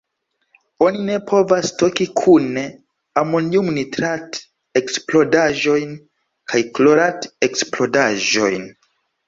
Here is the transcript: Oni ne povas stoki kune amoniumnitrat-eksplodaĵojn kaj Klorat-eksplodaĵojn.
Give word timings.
Oni 0.85 1.01
ne 1.09 1.17
povas 1.31 1.67
stoki 1.73 2.07
kune 2.21 2.63
amoniumnitrat-eksplodaĵojn 3.23 5.95
kaj 6.55 6.63
Klorat-eksplodaĵojn. 6.81 8.71